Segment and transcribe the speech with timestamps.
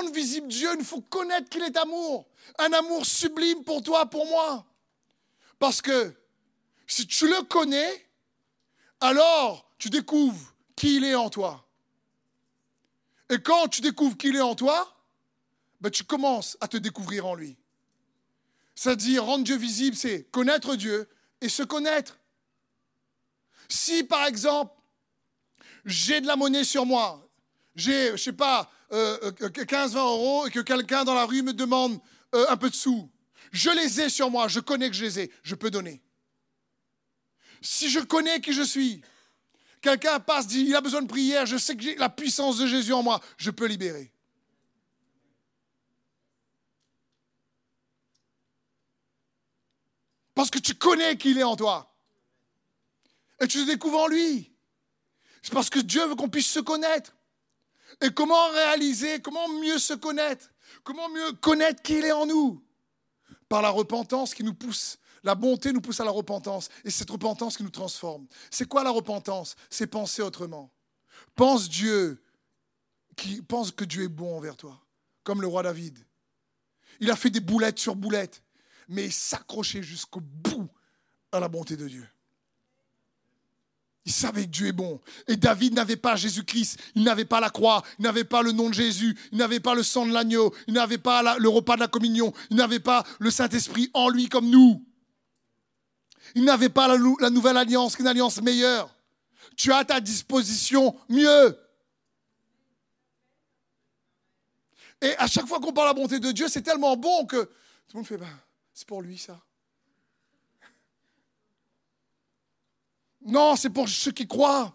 [0.00, 2.26] rendre visible Dieu, il faut connaître qu'il est amour.
[2.58, 4.66] Un amour sublime pour toi, pour moi.
[5.58, 6.14] Parce que
[6.86, 8.06] si tu le connais,
[9.00, 11.66] alors tu découvres qui il est en toi.
[13.28, 14.96] Et quand tu découvres qui il est en toi,
[15.80, 17.56] ben, tu commences à te découvrir en lui.
[18.74, 21.08] C'est-à-dire rendre Dieu visible, c'est connaître Dieu
[21.40, 22.18] et se connaître.
[23.68, 24.74] Si par exemple,
[25.84, 27.28] j'ai de la monnaie sur moi,
[27.76, 31.52] j'ai, je sais pas, 15-20 euh, euh, euros et que quelqu'un dans la rue me
[31.52, 32.00] demande
[32.34, 33.10] euh, un peu de sous,
[33.52, 36.02] je les ai sur moi, je connais que je les ai, je peux donner.
[37.62, 39.02] Si je connais qui je suis,
[39.80, 42.66] quelqu'un passe, dit, il a besoin de prière, je sais que j'ai la puissance de
[42.66, 44.12] Jésus en moi, je peux libérer.
[50.34, 51.94] Parce que tu connais qu'il est en toi.
[53.40, 54.50] Et tu te découvres en lui.
[55.42, 57.14] C'est parce que Dieu veut qu'on puisse se connaître.
[58.00, 60.50] Et comment réaliser, comment mieux se connaître
[60.84, 62.62] Comment mieux connaître qu'il est en nous?
[63.48, 64.98] Par la repentance qui nous pousse.
[65.22, 66.68] La bonté nous pousse à la repentance.
[66.84, 68.26] Et cette repentance qui nous transforme.
[68.50, 69.56] C'est quoi la repentance?
[69.68, 70.70] C'est penser autrement.
[71.34, 72.22] Pense Dieu,
[73.16, 74.80] qui pense que Dieu est bon envers toi,
[75.24, 75.98] comme le roi David.
[77.00, 78.42] Il a fait des boulettes sur boulettes,
[78.88, 80.68] mais il s'accrochait jusqu'au bout
[81.32, 82.08] à la bonté de Dieu.
[84.06, 85.00] Il savait que Dieu est bon.
[85.28, 88.68] Et David n'avait pas Jésus-Christ, il n'avait pas la croix, il n'avait pas le nom
[88.68, 91.80] de Jésus, il n'avait pas le sang de l'agneau, il n'avait pas le repas de
[91.80, 94.84] la communion, il n'avait pas le Saint-Esprit en lui comme nous.
[96.34, 98.94] Il n'avait pas la, nouvelle alliance, une alliance meilleure.
[99.56, 101.58] Tu as à ta disposition mieux.
[105.02, 107.42] Et à chaque fois qu'on parle de la bonté de Dieu, c'est tellement bon que
[107.42, 107.50] tout
[107.94, 108.28] le monde fait, ben,
[108.72, 109.40] c'est pour lui ça.
[113.30, 114.74] Non, c'est pour ceux qui croient.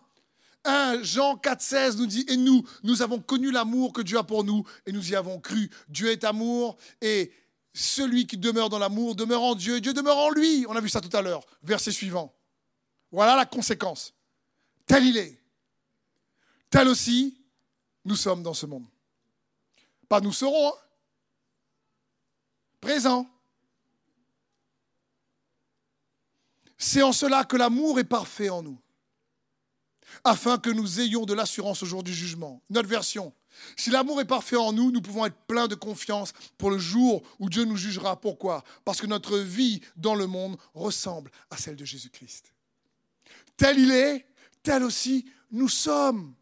[0.64, 4.44] 1 Jean 4,16 nous dit Et nous, nous avons connu l'amour que Dieu a pour
[4.44, 5.70] nous et nous y avons cru.
[5.89, 7.31] Dieu est amour et
[7.73, 10.66] celui qui demeure dans l'amour demeure en Dieu, Dieu demeure en lui.
[10.67, 11.45] On a vu ça tout à l'heure.
[11.61, 12.33] Verset suivant.
[13.11, 14.14] Voilà la conséquence.
[14.87, 15.39] Tel il est.
[16.70, 17.37] Tel aussi,
[18.05, 18.86] nous sommes dans ce monde.
[20.08, 20.70] Pas nous serons.
[20.70, 20.73] Hein.
[22.82, 23.27] Présent.
[26.77, 28.80] C'est en cela que l'amour est parfait en nous,
[30.23, 32.61] afin que nous ayons de l'assurance au jour du jugement.
[32.69, 33.33] Notre version.
[33.77, 37.23] Si l'amour est parfait en nous, nous pouvons être pleins de confiance pour le jour
[37.39, 38.19] où Dieu nous jugera.
[38.19, 38.63] Pourquoi?
[38.83, 42.53] Parce que notre vie dans le monde ressemble à celle de Jésus-Christ.
[43.55, 44.27] Tel il est,
[44.61, 46.36] tel aussi nous sommes.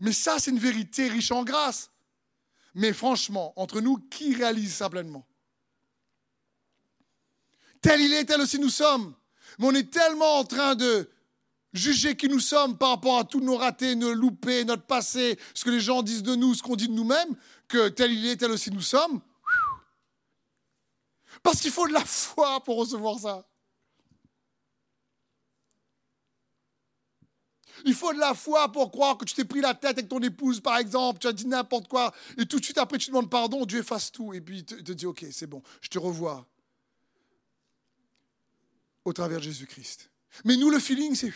[0.00, 1.90] Mais ça, c'est une vérité riche en grâce.
[2.74, 5.26] Mais franchement, entre nous, qui réalise ça pleinement?
[7.80, 9.14] Tel il est, tel aussi nous sommes.
[9.58, 11.08] Mais on est tellement en train de
[11.72, 15.64] juger qui nous sommes par rapport à tous nos ratés, nos loupés, notre passé, ce
[15.64, 17.36] que les gens disent de nous, ce qu'on dit de nous-mêmes,
[17.68, 19.20] que tel il est, tel aussi nous sommes.
[21.42, 23.44] Parce qu'il faut de la foi pour recevoir ça.
[27.84, 30.18] Il faut de la foi pour croire que tu t'es pris la tête avec ton
[30.20, 33.30] épouse, par exemple, tu as dit n'importe quoi, et tout de suite après tu demandes
[33.30, 35.98] pardon, Dieu efface tout, et puis il te, te dit, ok, c'est bon, je te
[35.98, 36.44] revois
[39.08, 40.10] au travers de Jésus-Christ.
[40.44, 41.32] Mais nous, le feeling, c'est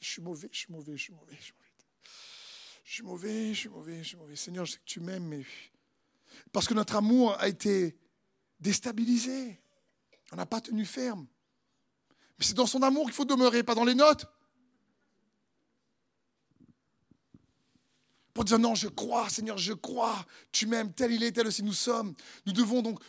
[0.00, 1.70] je suis mauvais, je suis mauvais, je suis mauvais, je suis mauvais.
[2.84, 4.36] Je suis mauvais, je suis mauvais, je suis mauvais.
[4.36, 5.44] Seigneur, je sais que tu m'aimes, mais.
[6.52, 7.96] Parce que notre amour a été
[8.58, 9.60] déstabilisé.
[10.32, 11.26] On n'a pas tenu ferme.
[12.38, 14.26] Mais c'est dans son amour qu'il faut demeurer, pas dans les notes.
[18.32, 21.62] Pour dire non, je crois, Seigneur, je crois, tu m'aimes, tel il est, tel aussi
[21.62, 22.14] nous sommes.
[22.46, 23.00] Nous devons donc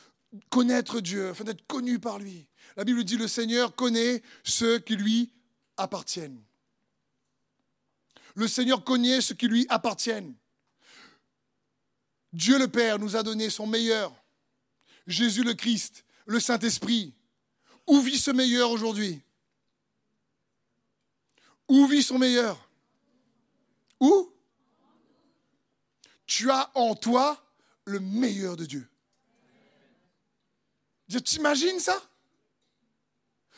[0.50, 2.48] connaître Dieu, afin d'être connus par lui.
[2.78, 5.32] La Bible dit le Seigneur connaît ceux qui lui
[5.78, 6.42] appartiennent.
[8.36, 10.36] Le Seigneur connaît ceux qui lui appartiennent.
[12.34, 14.14] Dieu le Père nous a donné son meilleur.
[15.06, 17.14] Jésus le Christ, le Saint-Esprit.
[17.88, 19.22] Où vit ce meilleur aujourd'hui?
[21.68, 22.70] Où vit son meilleur?
[24.00, 24.32] Où?
[26.26, 27.44] Tu as en toi
[27.86, 28.88] le meilleur de Dieu.
[31.26, 32.02] T'imagines ça?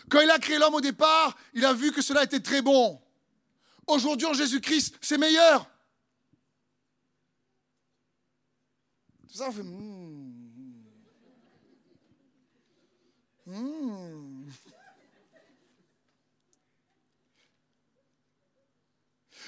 [0.09, 3.01] Quand il a créé l'homme au départ, il a vu que cela était très bon.
[3.87, 5.69] Aujourd'hui, en Jésus-Christ, c'est meilleur.
[9.27, 9.63] Tout ça, on fait.
[9.63, 10.13] Hmm.
[13.45, 14.43] Hmm.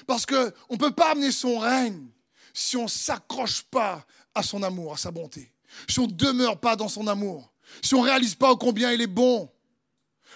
[0.06, 2.08] Parce qu'on ne peut pas amener son règne
[2.54, 5.52] si on ne s'accroche pas à son amour, à sa bonté.
[5.90, 7.52] Si on ne demeure pas dans son amour.
[7.82, 9.52] Si on ne réalise pas combien il est bon.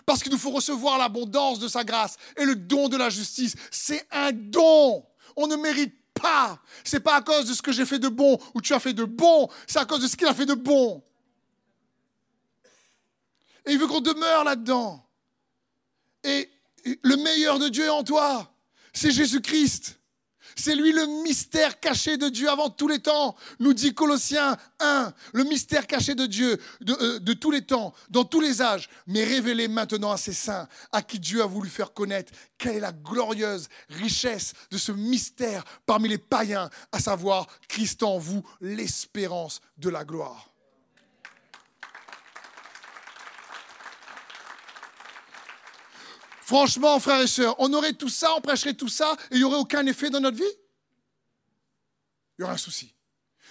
[0.06, 3.56] Parce qu'il nous faut recevoir l'abondance de sa grâce et le don de la justice.
[3.72, 5.06] C'est un don.
[5.36, 6.60] On ne mérite pas.
[6.84, 8.94] C'est pas à cause de ce que j'ai fait de bon ou tu as fait
[8.94, 9.50] de bon.
[9.68, 11.04] C'est à cause de ce qu'il a fait de bon.
[13.66, 15.06] Et il veut qu'on demeure là-dedans.
[16.24, 16.50] Et
[17.04, 18.52] le meilleur de Dieu en toi.
[18.94, 19.99] C'est Jésus-Christ.
[20.60, 25.14] C'est lui le mystère caché de Dieu avant tous les temps, nous dit Colossiens 1,
[25.32, 28.90] le mystère caché de Dieu de, euh, de, tous les temps, dans tous les âges,
[29.08, 32.82] mais révélé maintenant à ses saints, à qui Dieu a voulu faire connaître quelle est
[32.82, 39.62] la glorieuse richesse de ce mystère parmi les païens, à savoir Christ en vous, l'espérance
[39.78, 40.49] de la gloire.
[46.50, 49.44] Franchement, frères et sœurs, on aurait tout ça, on prêcherait tout ça, et il n'y
[49.44, 50.56] aurait aucun effet dans notre vie?
[52.36, 52.92] Il y aurait un souci.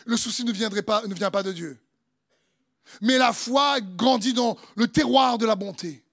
[0.04, 1.80] Le souci ne, viendrait pas, ne vient pas de Dieu.
[3.00, 6.04] Mais la foi grandit dans le terroir de la bonté.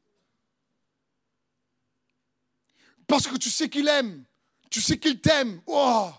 [3.08, 4.24] Parce que tu sais qu'il aime,
[4.70, 5.60] tu sais qu'il t'aime.
[5.66, 6.12] Oh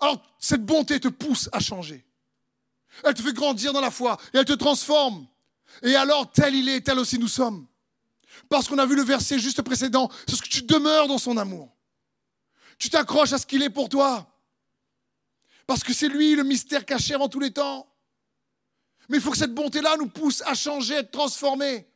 [0.00, 2.04] Alors, cette bonté te pousse à changer.
[3.02, 5.26] Elle te fait grandir dans la foi et elle te transforme.
[5.80, 7.66] Et alors, tel il est, tel aussi nous sommes.
[8.48, 11.36] Parce qu'on a vu le verset juste précédent, c'est ce que tu demeures dans son
[11.36, 11.74] amour.
[12.78, 14.30] Tu t'accroches à ce qu'il est pour toi.
[15.66, 17.88] Parce que c'est lui le mystère caché en tous les temps.
[19.08, 21.86] Mais il faut que cette bonté-là nous pousse à changer, à être transformés.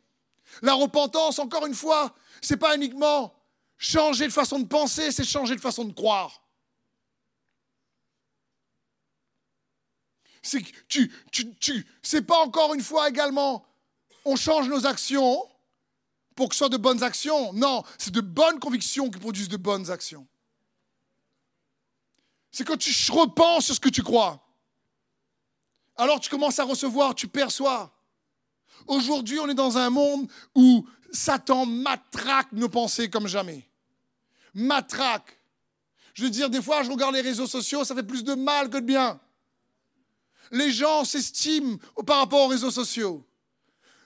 [0.62, 3.34] La repentance, encore une fois, c'est pas uniquement
[3.76, 6.42] changer de façon de penser, c'est changer de façon de croire.
[10.42, 11.12] C'est tu,
[12.26, 13.66] pas encore une fois également,
[14.24, 15.46] on change nos actions,
[16.38, 17.52] pour que ce soit de bonnes actions.
[17.52, 20.24] Non, c'est de bonnes convictions qui produisent de bonnes actions.
[22.52, 24.40] C'est quand tu repenses sur ce que tu crois.
[25.96, 27.92] Alors tu commences à recevoir, tu perçois.
[28.86, 33.68] Aujourd'hui, on est dans un monde où Satan matraque nos pensées comme jamais.
[34.54, 35.40] Matraque.
[36.14, 38.70] Je veux dire, des fois, je regarde les réseaux sociaux, ça fait plus de mal
[38.70, 39.18] que de bien.
[40.52, 43.27] Les gens s'estiment par rapport aux réseaux sociaux.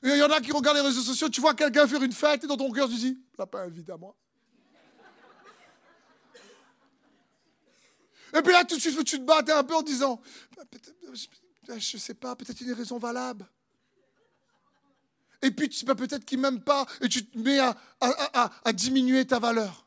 [0.03, 2.43] Il y en a qui regardent les réseaux sociaux, tu vois quelqu'un faire une fête
[2.43, 4.17] et dans ton cœur, tu dis, l'a pas invité à moi.
[8.35, 10.21] Et puis là, tout de suite, tu te battes un peu en disant,
[11.69, 13.47] je ne sais pas, peut-être une raison valable.
[15.43, 19.39] Et puis, peut-être qu'il ne m'aime pas, et tu te mets à, à, diminuer ta
[19.39, 19.87] valeur.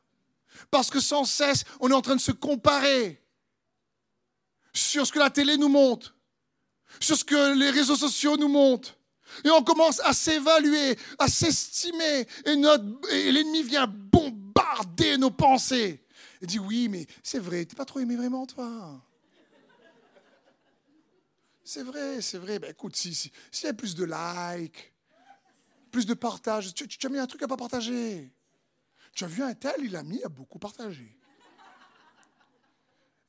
[0.69, 3.21] Parce que sans cesse, on est en train de se comparer
[4.73, 6.15] sur ce que la télé nous montre,
[6.99, 8.97] sur ce que les réseaux sociaux nous montrent.
[9.43, 12.27] Et on commence à s'évaluer, à s'estimer.
[12.45, 16.03] Et, l'ennemi vient bombarder nos pensées.
[16.41, 19.01] Et dit Oui, mais c'est vrai, t'es pas trop aimé vraiment, toi.
[21.63, 22.59] C'est vrai, c'est vrai.
[22.59, 24.93] Ben écoute, s'il si, si y a plus de likes,
[25.91, 28.31] plus de partage, tu, tu, as mis un truc à pas partager.
[29.13, 31.17] Tu as vu un tel, il a mis à beaucoup partager.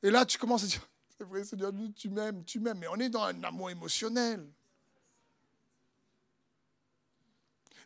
[0.03, 0.87] Et là, tu commences à dire
[1.17, 2.77] C'est vrai, Seigneur, tu m'aimes, tu m'aimes.
[2.77, 4.47] Mais on est dans un amour émotionnel.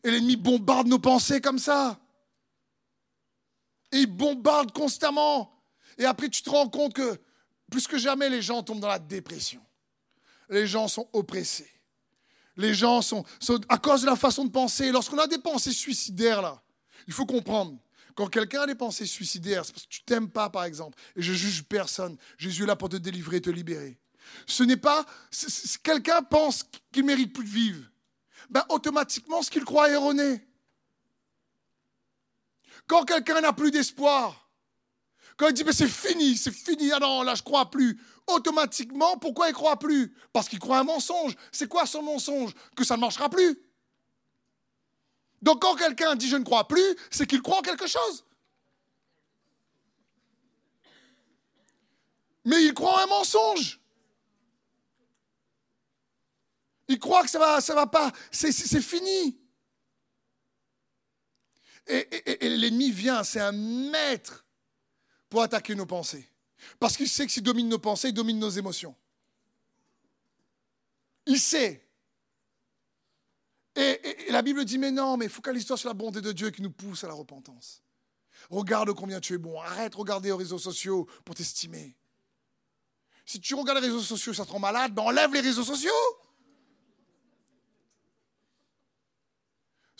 [0.03, 1.99] Et l'ennemi bombarde nos pensées comme ça.
[3.91, 5.63] Et il bombarde constamment.
[5.97, 7.19] Et après, tu te rends compte que
[7.69, 9.61] plus que jamais, les gens tombent dans la dépression.
[10.49, 11.69] Les gens sont oppressés.
[12.57, 13.23] Les gens sont,
[13.69, 14.91] à cause de la façon de penser.
[14.91, 16.61] Lorsqu'on a des pensées suicidaires, là,
[17.07, 17.77] il faut comprendre.
[18.15, 20.97] Quand quelqu'un a des pensées suicidaires, c'est parce que tu t'aimes pas, par exemple.
[21.15, 22.17] Et je juge personne.
[22.37, 23.97] Jésus est là pour te délivrer, te libérer.
[24.45, 25.05] Ce n'est pas.
[25.83, 27.90] Quelqu'un pense qu'il mérite plus de vivre
[28.51, 30.45] ben, automatiquement, ce qu'il croit est erroné.
[32.85, 34.49] Quand quelqu'un n'a plus d'espoir,
[35.37, 39.17] quand il dit mais c'est fini, c'est fini, ah non, là je crois plus, automatiquement,
[39.17, 40.13] pourquoi il croit plus?
[40.33, 41.35] Parce qu'il croit un mensonge.
[41.51, 42.53] C'est quoi son mensonge?
[42.75, 43.57] Que ça ne marchera plus.
[45.41, 48.25] Donc quand quelqu'un dit je ne crois plus, c'est qu'il croit en quelque chose.
[52.43, 53.80] Mais il croit en un mensonge.
[56.91, 59.39] Il croit que ça va, va pas, c'est fini.
[61.87, 64.45] Et, l'ennemi vient, c'est un maître
[65.29, 66.29] pour attaquer nos pensées.
[66.81, 68.93] Parce qu'il sait que s'il domine nos pensées, il domine nos émotions.
[71.25, 71.87] Il sait.
[73.77, 76.71] Et, la Bible dit, mais non, mais focalise-toi sur la bonté de Dieu qui nous
[76.71, 77.81] pousse à la repentance.
[78.49, 79.61] Regarde combien tu es bon.
[79.61, 81.95] Arrête de regarder aux réseaux sociaux pour t'estimer.
[83.25, 85.93] Si tu regardes les réseaux sociaux, ça te rend malade, ben enlève les réseaux sociaux.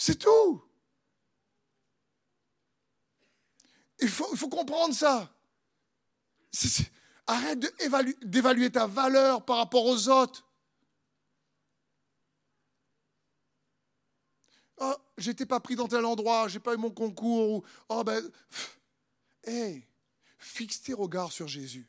[0.01, 0.63] C'est tout.
[3.99, 5.31] Il faut, comprendre ça.
[7.27, 7.59] arrête
[8.25, 10.43] d'évaluer ta valeur par rapport aux autres.
[14.77, 17.63] Oh, j'étais pas pris dans tel endroit, j'ai pas eu mon concours.
[17.87, 18.27] oh ben,
[19.43, 19.85] hey,
[20.39, 21.87] Fixe tes regards sur Jésus.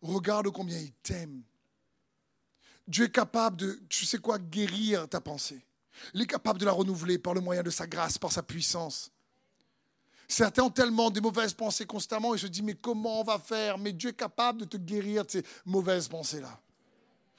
[0.00, 1.42] Regarde combien il t'aime.
[2.86, 5.67] Dieu est capable de, tu sais quoi, guérir ta pensée.
[6.14, 9.10] Il est capable de la renouveler par le moyen de sa grâce, par sa puissance.
[10.28, 13.78] Certains ont tellement de mauvaises pensées constamment et se disent, mais comment on va faire?
[13.78, 16.60] Mais Dieu est capable de te guérir de ces mauvaises pensées-là.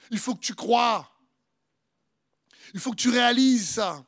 [0.09, 1.07] Il faut que tu crois.
[2.73, 4.03] Il faut que tu réalises ça.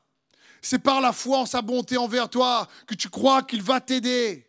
[0.62, 4.48] C'est par la foi en sa bonté envers toi que tu crois qu'il va t'aider.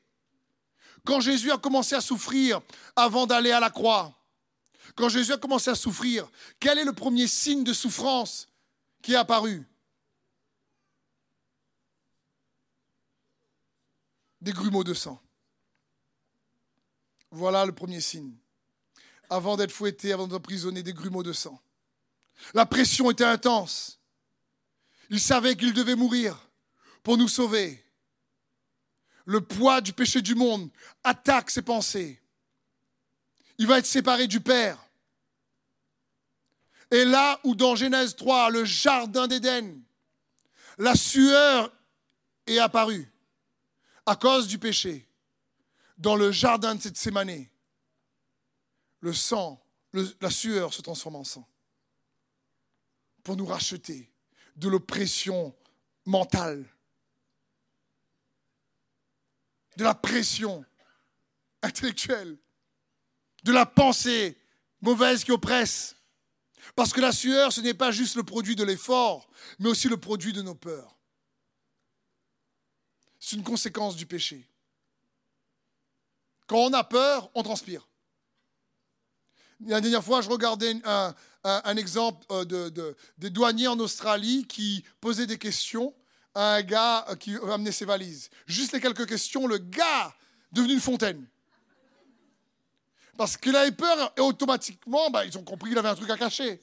[1.05, 2.61] Quand Jésus a commencé à souffrir
[2.97, 4.15] avant d'aller à la croix,
[4.95, 6.31] quand Jésus a commencé à souffrir,
[6.61, 8.49] quel est le premier signe de souffrance
[9.03, 9.67] qui est apparu?
[14.43, 15.23] Des grumeaux de sang.
[17.31, 18.35] Voilà le premier signe.
[19.31, 21.63] Avant d'être fouetté, avant d'être emprisonné, des grumeaux de sang.
[22.53, 24.01] La pression était intense.
[25.11, 26.51] Il savait qu'il devait mourir
[27.05, 27.85] pour nous sauver.
[29.27, 30.69] Le poids du péché du monde
[31.05, 32.21] attaque ses pensées.
[33.59, 34.77] Il va être séparé du Père.
[36.91, 39.81] Et là où dans Genèse 3, le jardin d'Éden,
[40.79, 41.73] la sueur
[42.49, 43.12] est apparue
[44.07, 45.09] à cause du péché,
[45.99, 47.51] dans le jardin de cette sémanée,
[49.01, 49.63] le sang,
[50.21, 51.49] la sueur se transforme en sang
[53.23, 54.11] pour nous racheter
[54.57, 55.55] de l'oppression
[56.05, 56.69] mentale,
[59.77, 60.65] de la pression
[61.63, 62.37] intellectuelle,
[63.45, 64.37] de la pensée
[64.81, 65.97] mauvaise qui oppresse.
[66.77, 69.29] Parce que la sueur, ce n'est pas juste le produit de l'effort,
[69.59, 70.97] mais aussi le produit de nos peurs.
[73.25, 74.45] C'est une conséquence du péché.
[76.49, 77.89] Quand on a peur, on transpire.
[79.65, 80.75] La dernière fois, je regardais
[81.45, 85.95] un, exemple euh, de, des douaniers en Australie qui posaient des questions
[86.35, 88.29] à un gars qui amenait ses valises.
[88.47, 90.13] Juste les quelques questions, le gars
[90.51, 91.25] devenu une fontaine.
[93.17, 96.17] Parce qu'il avait peur et automatiquement, bah, ils ont compris qu'il avait un truc à
[96.17, 96.61] cacher.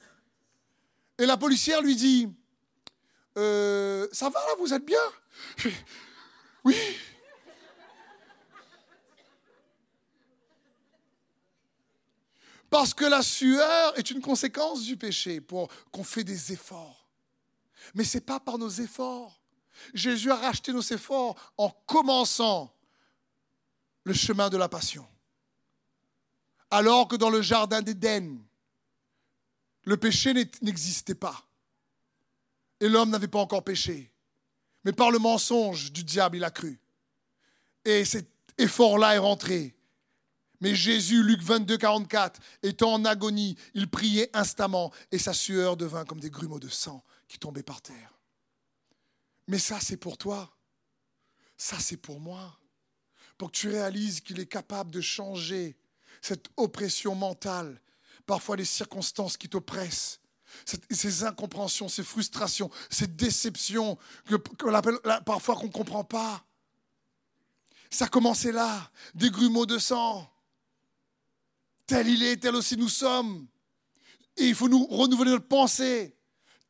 [1.16, 2.28] Et la policière lui dit
[3.38, 5.00] euh, Ça va là, vous êtes bien?
[6.64, 6.76] Oui.
[12.70, 17.08] Parce que la sueur est une conséquence du péché, pour qu'on fait des efforts.
[17.94, 19.40] Mais ce n'est pas par nos efforts.
[19.92, 22.72] Jésus a racheté nos efforts en commençant
[24.04, 25.06] le chemin de la passion.
[26.70, 28.38] Alors que dans le jardin d'Éden,
[29.82, 31.48] le péché n'existait pas.
[32.78, 34.09] Et l'homme n'avait pas encore péché.
[34.84, 36.80] Mais par le mensonge du diable, il a cru.
[37.84, 39.74] Et cet effort-là est rentré.
[40.60, 46.04] Mais Jésus, Luc 22, 44, étant en agonie, il priait instamment et sa sueur devint
[46.04, 48.18] comme des grumeaux de sang qui tombaient par terre.
[49.48, 50.54] Mais ça, c'est pour toi.
[51.56, 52.58] Ça, c'est pour moi.
[53.38, 55.76] Pour que tu réalises qu'il est capable de changer
[56.20, 57.80] cette oppression mentale,
[58.26, 60.19] parfois les circonstances qui t'oppressent,
[60.64, 64.36] ces incompréhensions, ces frustrations, ces déceptions que,
[65.20, 66.44] parfois qu'on ne comprend pas.
[67.90, 70.30] Ça a commencé là, des grumeaux de sang.
[71.86, 73.46] Tel il est, tel aussi nous sommes.
[74.36, 76.14] Et il faut nous renouveler notre pensée.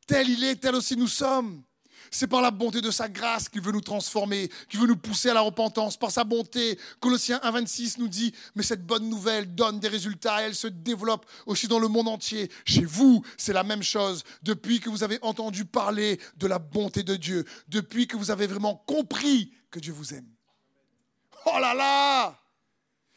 [0.06, 1.62] Tel il est, tel aussi nous sommes.
[2.10, 5.30] C'est par la bonté de sa grâce qu'il veut nous transformer, qu'il veut nous pousser
[5.30, 5.96] à la repentance.
[5.96, 10.54] Par sa bonté, Colossiens 1,26 nous dit Mais cette bonne nouvelle donne des résultats elle
[10.54, 12.50] se développe aussi dans le monde entier.
[12.64, 14.24] Chez vous, c'est la même chose.
[14.42, 18.46] Depuis que vous avez entendu parler de la bonté de Dieu, depuis que vous avez
[18.46, 20.28] vraiment compris que Dieu vous aime.
[21.46, 22.36] Oh là là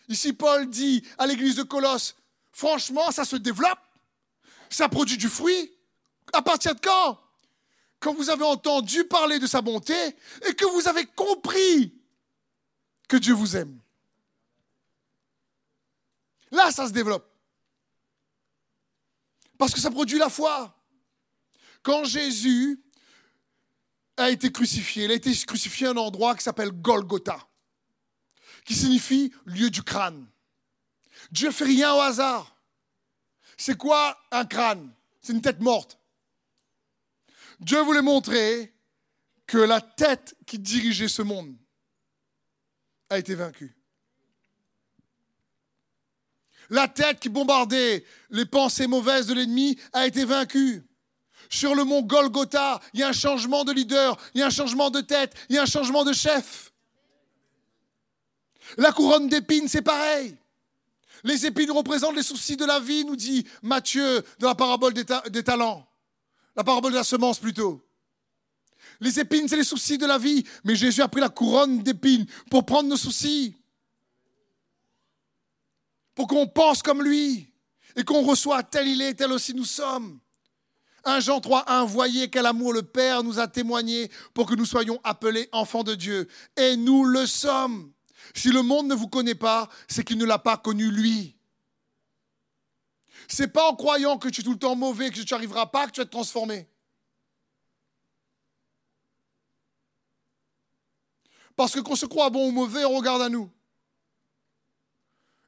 [0.10, 2.16] Ici, Paul dit à l'église de Colosse
[2.52, 3.80] Franchement, ça se développe,
[4.70, 5.72] ça produit du fruit.
[6.34, 7.20] À partir de quand?
[8.04, 9.96] Quand vous avez entendu parler de sa bonté
[10.46, 11.98] et que vous avez compris
[13.08, 13.80] que Dieu vous aime.
[16.52, 17.26] Là, ça se développe.
[19.58, 20.78] Parce que ça produit la foi.
[21.82, 22.84] Quand Jésus
[24.18, 27.48] a été crucifié, il a été crucifié à un endroit qui s'appelle Golgotha,
[28.66, 30.28] qui signifie lieu du crâne.
[31.32, 32.58] Dieu fait rien au hasard.
[33.58, 34.94] C'est quoi un crâne?
[35.22, 35.98] C'est une tête morte.
[37.64, 38.74] Dieu voulait montrer
[39.48, 41.56] que la tête qui dirigeait ce monde
[43.10, 43.76] a été vaincue.
[46.70, 50.84] La tête qui bombardait les pensées mauvaises de l'ennemi a été vaincue.
[51.50, 54.50] Sur le mont Golgotha, il y a un changement de leader, il y a un
[54.50, 56.74] changement de tête, il y a un changement de chef.
[58.78, 60.36] La couronne d'épines, c'est pareil.
[61.24, 65.44] Les épines représentent les soucis de la vie, nous dit Matthieu dans la parabole des
[65.44, 65.88] talents.
[66.56, 67.86] La parabole de la semence plutôt.
[69.00, 70.44] Les épines, c'est les soucis de la vie.
[70.64, 73.56] Mais Jésus a pris la couronne d'épines pour prendre nos soucis.
[76.16, 77.50] pour qu'on pense comme lui
[77.96, 80.20] et qu'on reçoit tel il est, tel aussi nous sommes.
[81.06, 84.66] 1 Jean 3, 1, voyez quel amour le Père nous a témoigné pour que nous
[84.66, 86.30] soyons appelés enfants de Dieu.
[86.56, 87.92] Et nous le sommes.
[88.34, 91.36] Si le monde ne vous connaît pas, c'est qu'il ne l'a pas connu lui.
[93.28, 95.88] C'est pas en croyant que tu es tout le temps mauvais, que tu n'arriveras pas,
[95.88, 96.68] que tu vas te transformer.
[101.56, 103.52] Parce que qu'on se croit bon ou mauvais, on regarde à nous.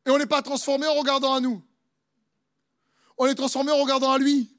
[0.06, 1.64] Et on n'est pas transformé en regardant à nous.
[3.18, 4.52] On est transformé en regardant à lui.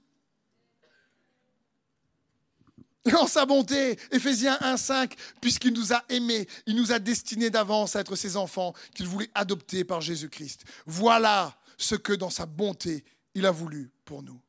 [3.04, 7.94] Et en sa bonté, Éphésiens 1.5, puisqu'il nous a aimés, il nous a destinés d'avance
[7.94, 10.64] à être ses enfants, qu'il voulait adopter par Jésus-Christ.
[10.86, 13.04] Voilà ce que dans sa bonté,
[13.34, 14.40] il a voulu pour nous.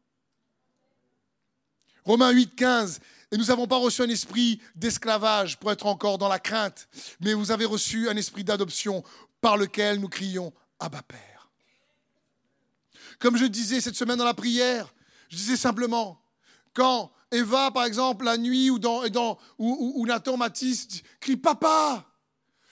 [2.05, 2.99] Romains 8.15,
[3.31, 6.87] et nous n'avons pas reçu un esprit d'esclavage pour être encore dans la crainte,
[7.19, 9.03] mais vous avez reçu un esprit d'adoption
[9.41, 11.49] par lequel nous crions Abba Père.
[13.19, 14.93] Comme je disais cette semaine dans la prière,
[15.29, 16.21] je disais simplement,
[16.73, 20.87] quand Eva, par exemple, la nuit, ou, dans, ou, Nathan Mathis
[21.19, 22.05] crie Papa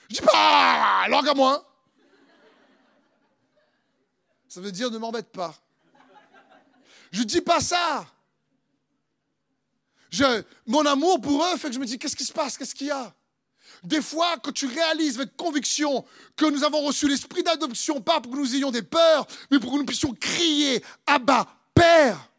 [0.10, 1.75] Je dis pas langue à moi
[4.56, 5.54] Ça veut dire ne m'embête pas.
[7.12, 8.08] Je dis pas ça.
[10.66, 12.58] Mon amour pour eux fait que je me dis qu'est-ce qui se passe?
[12.58, 13.14] Qu'est-ce qu'il y a?
[13.84, 16.06] Des fois, quand tu réalises avec conviction
[16.38, 19.74] que nous avons reçu l'esprit d'adoption, pas pour que nous ayons des peurs, mais pour
[19.74, 22.32] que nous puissions crier Abba, Père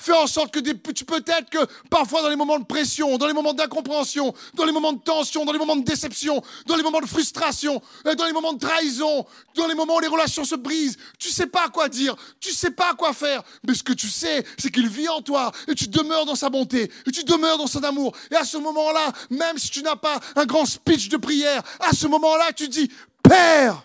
[0.00, 1.58] Fais en sorte que tu peut-être que
[1.90, 5.44] parfois dans les moments de pression, dans les moments d'incompréhension, dans les moments de tension,
[5.44, 8.58] dans les moments de déception, dans les moments de frustration, euh, dans les moments de
[8.58, 12.50] trahison, dans les moments où les relations se brisent, tu sais pas quoi dire, tu
[12.50, 15.74] sais pas quoi faire, mais ce que tu sais, c'est qu'il vit en toi et
[15.74, 18.16] tu demeures dans sa bonté, et tu demeures dans son amour.
[18.30, 21.92] Et à ce moment-là, même si tu n'as pas un grand speech de prière, à
[21.94, 22.90] ce moment-là, tu dis
[23.22, 23.84] Père.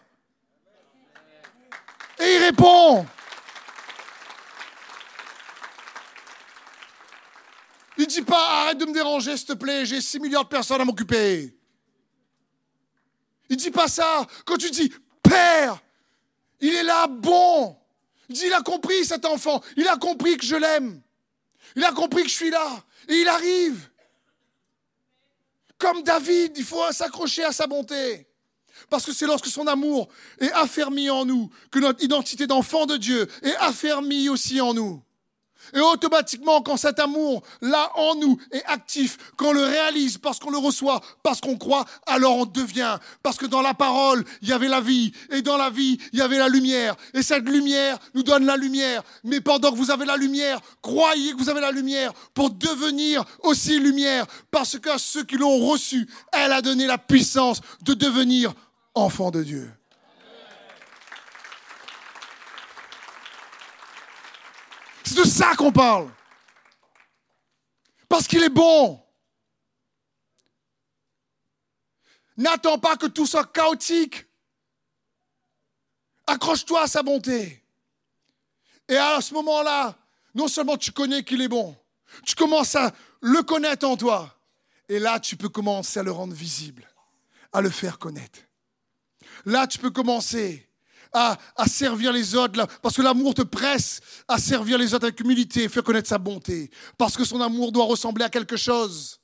[2.21, 3.05] Et il répond.
[7.97, 10.81] Il dit pas arrête de me déranger, s'il te plaît, j'ai 6 milliards de personnes
[10.81, 11.55] à m'occuper.
[13.49, 14.25] Il dit pas ça.
[14.45, 14.91] Quand tu dis
[15.21, 15.81] Père,
[16.59, 17.77] il est là, bon.
[18.29, 19.61] Il dit il a compris cet enfant.
[19.77, 21.01] Il a compris que je l'aime.
[21.75, 22.83] Il a compris que je suis là.
[23.07, 23.89] Et il arrive.
[25.77, 28.27] Comme David, il faut s'accrocher à sa bonté.
[28.89, 32.97] Parce que c'est lorsque son amour est affermi en nous que notre identité d'enfant de
[32.97, 35.01] Dieu est affermie aussi en nous.
[35.73, 40.51] Et automatiquement, quand cet amour, là, en nous, est actif, qu'on le réalise, parce qu'on
[40.51, 42.97] le reçoit, parce qu'on croit, alors on devient.
[43.23, 45.11] Parce que dans la parole, il y avait la vie.
[45.31, 46.95] Et dans la vie, il y avait la lumière.
[47.13, 49.03] Et cette lumière nous donne la lumière.
[49.23, 53.23] Mais pendant que vous avez la lumière, croyez que vous avez la lumière pour devenir
[53.43, 54.25] aussi lumière.
[54.51, 58.53] Parce qu'à ceux qui l'ont reçue, elle a donné la puissance de devenir
[58.93, 59.71] enfants de Dieu.
[65.05, 66.11] C'est de ça qu'on parle.
[68.09, 69.01] Parce qu'il est bon.
[72.37, 74.25] N'attends pas que tout soit chaotique.
[76.27, 77.63] Accroche-toi à sa bonté.
[78.87, 79.95] Et à ce moment-là,
[80.33, 81.75] non seulement tu connais qu'il est bon,
[82.23, 82.91] tu commences à
[83.21, 84.35] le connaître en toi.
[84.89, 86.87] Et là, tu peux commencer à le rendre visible,
[87.53, 88.39] à le faire connaître.
[89.45, 90.69] Là, tu peux commencer
[91.15, 95.69] à, servir les autres, parce que l'amour te presse à servir les autres avec humilité,
[95.69, 99.19] faire connaître sa bonté, parce que son amour doit ressembler à quelque chose.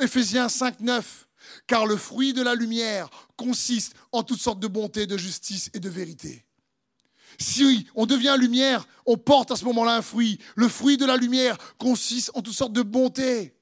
[0.00, 1.28] Éphésiens 5, 9.
[1.66, 5.80] Car le fruit de la lumière consiste en toutes sortes de bonté, de justice et
[5.80, 6.44] de vérité.
[7.38, 10.38] Si on devient lumière, on porte à ce moment-là un fruit.
[10.54, 13.54] Le fruit de la lumière consiste en toutes sortes de bonté.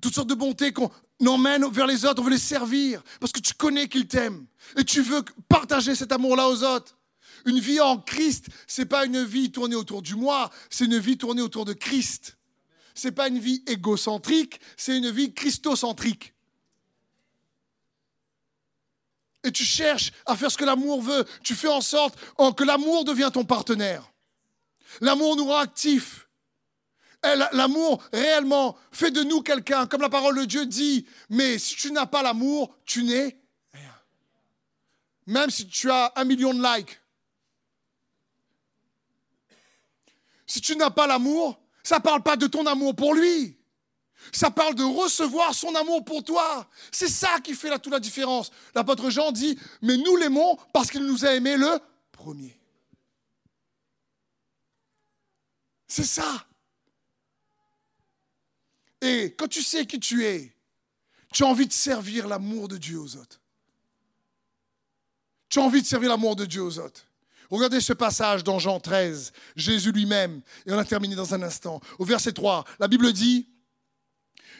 [0.00, 0.72] Toutes sortes de bonté
[1.18, 4.46] qu'on emmène vers les autres, on veut les servir, parce que tu connais qu'ils t'aiment.
[4.76, 6.96] Et tu veux partager cet amour-là aux autres.
[7.44, 11.16] Une vie en Christ, c'est pas une vie tournée autour du moi, c'est une vie
[11.16, 12.36] tournée autour de Christ.
[12.94, 16.34] C'est pas une vie égocentrique, c'est une vie christocentrique.
[19.44, 21.24] Et tu cherches à faire ce que l'amour veut.
[21.44, 22.18] Tu fais en sorte
[22.56, 24.10] que l'amour devienne ton partenaire.
[25.00, 26.25] L'amour nous rend actifs.
[27.52, 31.06] L'amour réellement fait de nous quelqu'un, comme la parole de Dieu dit.
[31.28, 33.40] Mais si tu n'as pas l'amour, tu n'es
[33.72, 33.94] rien.
[35.26, 37.00] Même si tu as un million de likes.
[40.46, 43.58] Si tu n'as pas l'amour, ça ne parle pas de ton amour pour lui.
[44.32, 46.68] Ça parle de recevoir son amour pour toi.
[46.90, 48.50] C'est ça qui fait toute la différence.
[48.74, 51.80] L'apôtre Jean dit, mais nous l'aimons parce qu'il nous a aimés le
[52.12, 52.58] premier.
[55.86, 56.46] C'est ça.
[59.36, 60.54] Quand tu sais qui tu es,
[61.32, 63.40] tu as envie de servir l'amour de Dieu aux autres.
[65.48, 67.06] Tu as envie de servir l'amour de Dieu aux autres.
[67.50, 71.80] Regardez ce passage dans Jean 13, Jésus lui-même, et on a terminé dans un instant.
[71.98, 73.48] Au verset 3, la Bible dit,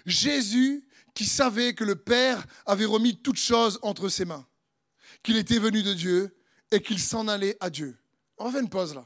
[0.04, 4.46] Jésus qui savait que le Père avait remis toutes choses entre ses mains,
[5.22, 6.36] qu'il était venu de Dieu
[6.70, 7.96] et qu'il s'en allait à Dieu.
[8.38, 9.04] On faire une pause là.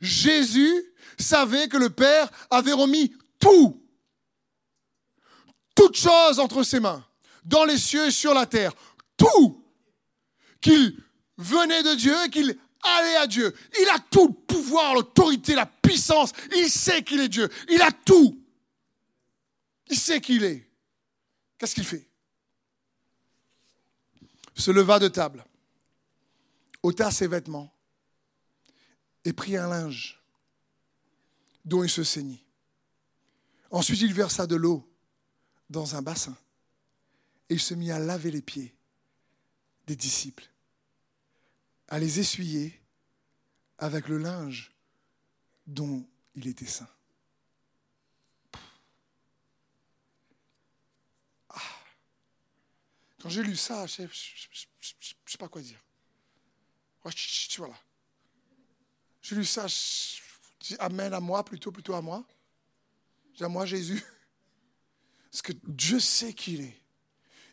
[0.00, 0.82] Jésus
[1.18, 3.85] savait que le Père avait remis tout,
[5.76, 7.06] toutes choses entre ses mains,
[7.44, 8.72] dans les cieux et sur la terre,
[9.16, 9.64] tout,
[10.60, 11.00] qu'il
[11.36, 13.54] venait de Dieu et qu'il allait à Dieu.
[13.80, 16.32] Il a tout le pouvoir, l'autorité, la puissance.
[16.56, 17.48] Il sait qu'il est Dieu.
[17.68, 18.42] Il a tout.
[19.88, 20.68] Il sait qui il est.
[21.58, 22.08] Qu'est-ce qu'il fait?
[24.54, 25.44] Se leva de table,
[26.82, 27.70] ôta ses vêtements
[29.24, 30.18] et prit un linge
[31.64, 32.42] dont il se saignit.
[33.70, 34.88] Ensuite, il versa de l'eau
[35.70, 36.36] dans un bassin
[37.48, 38.74] et il se mit à laver les pieds
[39.86, 40.48] des disciples,
[41.88, 42.80] à les essuyer
[43.78, 44.72] avec le linge
[45.66, 46.88] dont il était saint.
[51.48, 51.60] Ah.
[53.20, 55.80] Quand j'ai lu ça, je ne sais pas quoi dire.
[57.58, 57.76] Voilà.
[59.22, 60.20] J'ai lu ça, je
[60.60, 62.24] dis Amen à moi, plutôt, plutôt à moi.
[63.34, 64.02] Dis à moi, Jésus.
[65.30, 66.80] Parce que Dieu sait qui il est.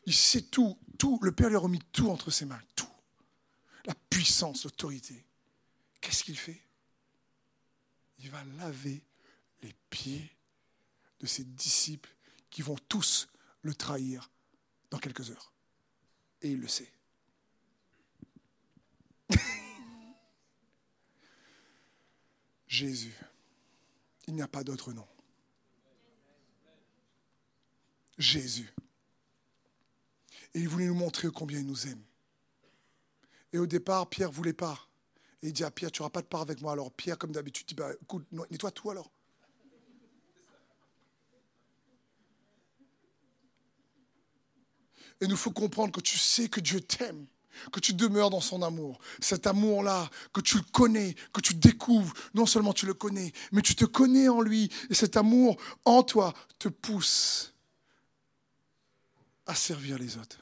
[0.05, 1.19] Il sait tout, tout.
[1.21, 2.87] Le Père lui a remis tout entre ses mains, tout.
[3.85, 5.25] La puissance, l'autorité.
[6.01, 6.61] Qu'est-ce qu'il fait?
[8.19, 9.03] Il va laver
[9.61, 10.29] les pieds
[11.19, 12.15] de ses disciples
[12.49, 13.27] qui vont tous
[13.61, 14.29] le trahir
[14.89, 15.51] dans quelques heures.
[16.41, 16.91] Et il le sait.
[22.67, 23.15] Jésus.
[24.27, 25.07] Il n'y a pas d'autre nom.
[28.17, 28.73] Jésus.
[30.53, 32.01] Et il voulait nous montrer combien il nous aime.
[33.51, 34.87] Et au départ, Pierre ne voulait pas.
[35.41, 36.71] Et il dit à Pierre, tu n'auras pas de part avec moi.
[36.71, 39.11] Alors Pierre, comme d'habitude, dit, bah, écoute, nettoie tout alors.
[45.21, 47.27] Et nous faut comprendre que tu sais que Dieu t'aime
[47.71, 48.99] que tu demeures dans son amour.
[49.19, 52.13] Cet amour-là, que tu le connais, que tu découvres.
[52.33, 54.69] Non seulement tu le connais, mais tu te connais en lui.
[54.89, 57.52] Et cet amour en toi te pousse
[59.45, 60.39] à servir les autres.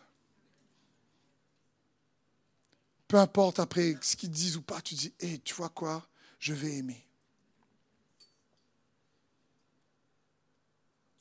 [3.07, 6.07] Peu importe après ce qu'ils disent ou pas, tu dis, hé, tu vois quoi,
[6.39, 7.05] je vais aimer.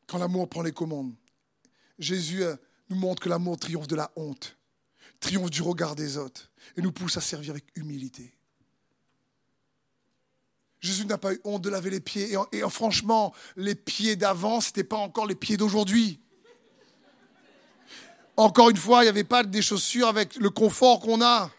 [0.06, 1.14] Quand l'amour prend les commandes,
[1.98, 2.56] Jésus euh,
[2.88, 4.56] nous montre que l'amour triomphe de la honte
[5.20, 8.34] triomphe du regard des autres et nous pousse à servir avec humilité.
[10.80, 12.34] Jésus n'a pas eu honte de laver les pieds.
[12.52, 16.20] Et, franchement, les pieds d'avant, ce n'étaient pas encore les pieds d'aujourd'hui.
[18.40, 21.50] Encore une fois, il n'y avait pas des chaussures avec le confort qu'on a.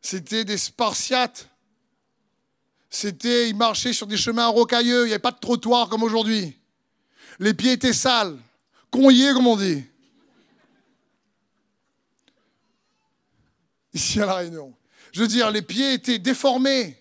[0.00, 1.50] C'était des spartiates.
[2.88, 5.02] C'était, ils marchaient sur des chemins rocailleux.
[5.02, 6.58] Il n'y avait pas de trottoir comme aujourd'hui.
[7.38, 8.38] Les pieds étaient sales.
[8.90, 9.84] Conillés, comme on dit.
[13.92, 14.72] ici à La Réunion.
[15.12, 16.98] Je veux dire, les pieds étaient déformés.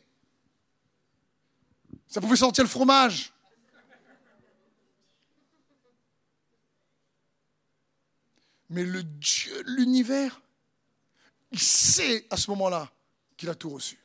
[2.10, 3.33] Ça pouvait sentir le fromage.
[8.74, 10.42] Mais le Dieu de l'univers,
[11.52, 12.92] il sait à ce moment-là
[13.38, 14.00] qu'il a tout reçu.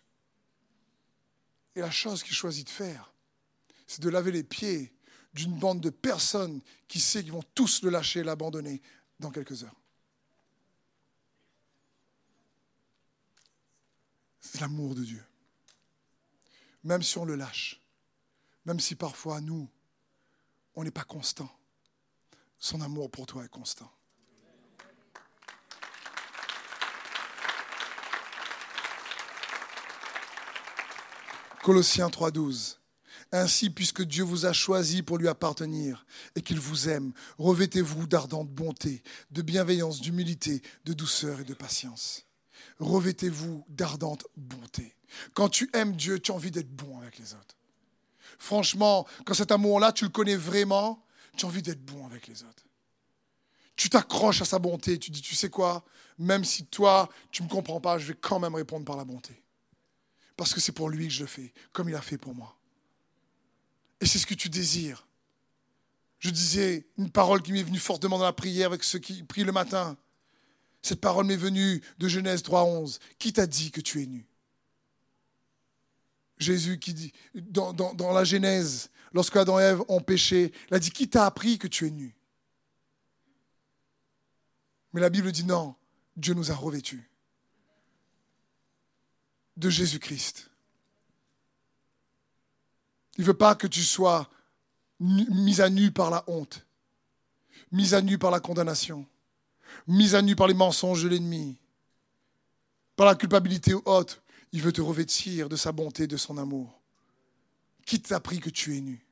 [1.75, 3.11] Et la chose qu'il choisit de faire,
[3.87, 4.93] c'est de laver les pieds
[5.33, 8.83] d'une bande de personnes qui sait qu'ils vont tous le lâcher et l'abandonner
[9.19, 9.81] dans quelques heures.
[14.39, 15.25] C'est l'amour de Dieu.
[16.85, 17.81] Même si on le lâche,
[18.67, 19.67] même si parfois nous,
[20.75, 21.51] on n'est pas constant,
[22.59, 23.91] son amour pour toi est constant.
[31.69, 32.79] Colossiens 3.12.
[33.31, 38.49] Ainsi, puisque Dieu vous a choisi pour lui appartenir et qu'il vous aime, revêtez-vous d'ardente
[38.49, 39.03] bonté,
[39.33, 42.25] de bienveillance, d'humilité, de douceur et de patience
[42.81, 44.95] revêtez-vous d'ardente bonté.
[45.35, 47.57] Quand tu aimes Dieu, tu as envie d'être bon avec les autres.
[48.39, 51.05] Franchement, quand cet amour-là, tu le connais vraiment,
[51.37, 52.65] tu as envie d'être bon avec les autres.
[53.77, 55.85] Tu t'accroches à sa bonté, tu dis, tu sais quoi,
[56.19, 59.05] même si toi, tu ne me comprends pas, je vais quand même répondre par la
[59.05, 59.43] bonté.
[60.39, 62.57] Parce que c'est pour lui que je le fais, comme il a fait pour moi.
[64.01, 65.09] Et c'est ce que tu désires.
[66.21, 69.43] Je disais une parole qui m'est venue fortement dans la prière avec ceux qui prient
[69.43, 69.97] le matin.
[70.81, 73.01] Cette parole m'est venue de Genèse 3.11.
[73.19, 74.29] Qui t'a dit que tu es nu?
[76.39, 80.79] Jésus qui dit, dans, dans la Genèse, lorsque Adam et Ève ont péché, il a
[80.79, 82.15] dit, qui t'a appris que tu es nu?
[84.93, 85.75] Mais la Bible dit non,
[86.17, 87.08] Dieu nous a revêtus.
[89.59, 90.51] De Jésus-Christ.
[93.17, 94.31] Il ne veut pas que tu sois
[95.01, 96.65] mis à nu par la honte,
[97.73, 99.07] mis à nu par la condamnation,
[99.89, 101.59] mis à nu par les mensonges de l'ennemi,
[102.97, 104.23] par la culpabilité haute.
[104.53, 106.81] Il veut te revêtir de sa bonté, de son amour.
[107.85, 109.05] Qui t'a appris que tu es nu?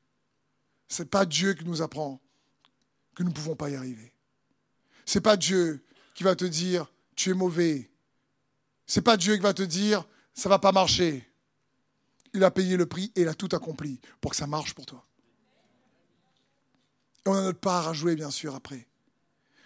[0.89, 2.21] Ce n'est pas Dieu qui nous apprend
[3.15, 4.13] que nous ne pouvons pas y arriver.
[5.05, 7.91] Ce n'est pas Dieu qui va te dire tu es mauvais.
[8.87, 10.07] Ce n'est pas Dieu qui va te dire
[10.37, 11.29] ça ne va pas marcher.
[12.35, 14.85] Il a payé le prix et il a tout accompli pour que ça marche pour
[14.85, 15.03] toi.
[17.25, 18.87] Et on a notre part à jouer, bien sûr, après.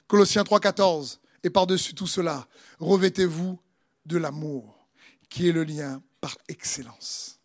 [0.07, 1.19] Colossiens 3,14.
[1.43, 2.47] Et par-dessus tout cela,
[2.79, 3.59] revêtez-vous
[4.07, 4.87] de l'amour,
[5.29, 7.41] qui est le lien par excellence.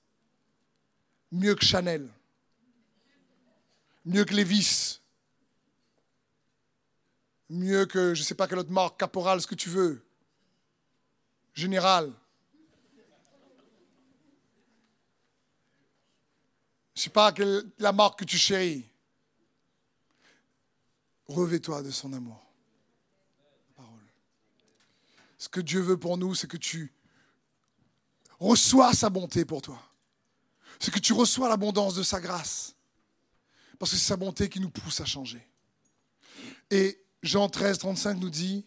[1.32, 2.10] Mieux que Chanel,
[4.04, 5.00] mieux que Levis,
[7.50, 10.06] mieux que je ne sais pas quelle autre marque, Caporal, ce que tu veux,
[11.54, 12.06] Général.
[12.06, 12.16] Je ne
[17.02, 17.34] sais pas
[17.78, 18.90] la marque que tu chéris.
[21.28, 22.42] Revais-toi de son amour.
[23.76, 24.00] Parole.
[25.38, 26.94] Ce que Dieu veut pour nous, c'est que tu
[28.40, 29.82] reçois sa bonté pour toi.
[30.80, 32.76] C'est que tu reçois l'abondance de sa grâce.
[33.80, 35.46] Parce que c'est sa bonté qui nous pousse à changer.
[36.70, 38.66] Et Jean 13, 35 nous dit,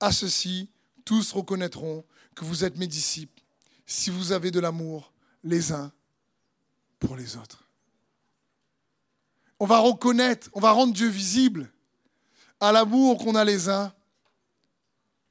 [0.00, 0.70] à ceci,
[1.04, 3.42] tous reconnaîtront que vous êtes mes disciples
[3.86, 5.92] si vous avez de l'amour les uns
[6.98, 7.64] pour les autres.
[9.60, 11.70] On va reconnaître, on va rendre Dieu visible
[12.60, 13.92] à l'amour qu'on a les uns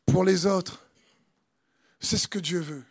[0.06, 0.86] pour les autres.
[2.00, 2.84] C'est ce que Dieu veut.